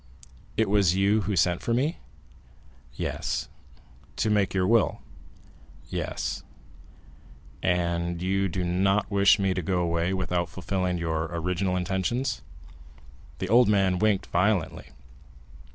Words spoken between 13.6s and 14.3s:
man winked